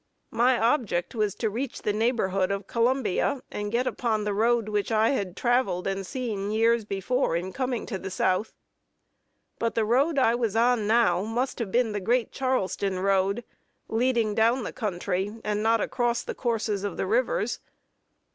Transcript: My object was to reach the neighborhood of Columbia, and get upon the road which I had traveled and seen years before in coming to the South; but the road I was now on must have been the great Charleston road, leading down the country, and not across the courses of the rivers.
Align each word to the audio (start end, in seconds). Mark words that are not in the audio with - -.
My 0.31 0.57
object 0.57 1.13
was 1.13 1.35
to 1.35 1.49
reach 1.51 1.83
the 1.83 1.93
neighborhood 1.93 2.49
of 2.49 2.65
Columbia, 2.65 3.43
and 3.51 3.71
get 3.71 3.85
upon 3.85 4.23
the 4.23 4.33
road 4.33 4.67
which 4.67 4.91
I 4.91 5.09
had 5.11 5.37
traveled 5.37 5.85
and 5.85 6.03
seen 6.07 6.49
years 6.49 6.85
before 6.85 7.35
in 7.35 7.53
coming 7.53 7.85
to 7.85 7.99
the 7.99 8.09
South; 8.09 8.51
but 9.59 9.75
the 9.75 9.85
road 9.85 10.17
I 10.17 10.33
was 10.33 10.55
now 10.55 11.19
on 11.21 11.27
must 11.27 11.59
have 11.59 11.71
been 11.71 11.91
the 11.91 11.99
great 11.99 12.31
Charleston 12.31 12.97
road, 12.97 13.43
leading 13.89 14.33
down 14.33 14.63
the 14.63 14.73
country, 14.73 15.35
and 15.43 15.61
not 15.61 15.81
across 15.81 16.23
the 16.23 16.33
courses 16.33 16.83
of 16.83 16.97
the 16.97 17.05
rivers. 17.05 17.59